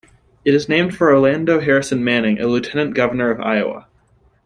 [0.43, 3.85] It is named for Orlando Harrison Manning, a Lieutenant Governor of Iowa.